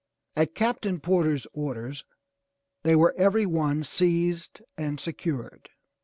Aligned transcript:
At 0.35 0.55
Captain 0.55 0.99
Porter's 0.99 1.45
orders, 1.53 2.05
they 2.81 2.95
were 2.95 3.13
every 3.19 3.45
one 3.45 3.83
seized 3.83 4.59
and 4.75 4.99
secured. 4.99 5.69